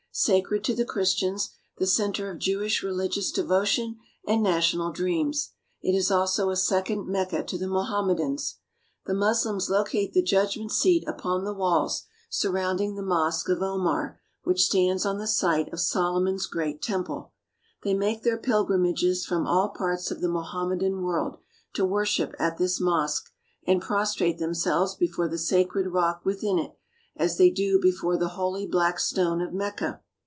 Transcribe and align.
Sacred 0.13 0.65
to 0.65 0.75
the 0.75 0.83
Christians, 0.83 1.51
the 1.77 1.87
centre 1.87 2.29
of 2.29 2.37
Jewish 2.37 2.83
religious 2.83 3.31
devotion 3.31 3.97
and 4.27 4.43
national 4.43 4.91
dreams, 4.91 5.53
it 5.81 5.93
is 5.93 6.11
also 6.11 6.49
a 6.49 6.57
second 6.57 7.07
Mecca 7.07 7.43
to 7.45 7.57
the 7.57 7.69
Mohammedans. 7.69 8.57
The 9.05 9.13
Moslems 9.13 9.69
locate 9.69 10.11
the 10.11 10.21
judgment 10.21 10.73
seat 10.73 11.05
upon 11.07 11.45
the 11.45 11.53
walls 11.53 12.07
sur 12.29 12.51
rounding 12.51 12.95
the 12.95 13.01
Mosque 13.01 13.47
of 13.47 13.61
Omar, 13.61 14.19
which 14.43 14.65
stands 14.65 15.05
on 15.05 15.17
the 15.17 15.27
site 15.27 15.71
of 15.71 15.79
Solomon's 15.79 16.45
great 16.45 16.81
temple. 16.81 17.31
They 17.83 17.93
make 17.93 18.23
their 18.23 18.37
pilgrimages 18.37 19.25
from 19.25 19.47
all 19.47 19.69
parts 19.69 20.11
of 20.11 20.19
the 20.19 20.27
Mohammedan 20.29 21.01
world 21.03 21.37
to 21.75 21.85
worship 21.85 22.35
at 22.37 22.57
this 22.57 22.81
mosque, 22.81 23.31
and 23.65 23.81
prostrate 23.81 24.39
themselves 24.39 24.93
before 24.93 25.29
the 25.29 25.37
sacred 25.37 25.87
rock 25.87 26.25
within 26.25 26.59
it 26.59 26.75
as 27.17 27.37
they 27.37 27.49
do 27.49 27.77
before 27.81 28.15
the 28.17 28.29
holy 28.29 28.65
black 28.65 28.97
stone 28.97 29.41
of 29.41 29.53
Mecca. 29.53 29.99